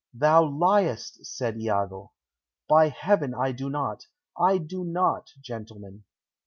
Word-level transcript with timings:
"Thou 0.15 0.45
liest!" 0.45 1.27
said 1.27 1.61
Iago. 1.61 2.11
"By 2.67 2.87
heaven, 2.89 3.35
I 3.35 3.51
do 3.51 3.69
not 3.69 4.07
I 4.35 4.57
do 4.57 4.83
not, 4.83 5.29
gentlemen!" 5.39 6.05